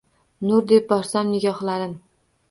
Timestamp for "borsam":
0.93-1.29